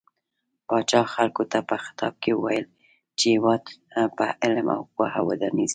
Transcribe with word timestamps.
پاچا 0.67 1.01
خلکو 1.13 1.43
ته 1.51 1.59
په 1.69 1.75
خطاب 1.85 2.13
کې 2.23 2.31
وويل 2.35 2.65
چې 3.17 3.25
هيواد 3.33 3.63
په 4.17 4.25
علم 4.43 4.67
او 4.75 4.81
پوهه 4.93 5.21
ودانيږي. 5.29 5.69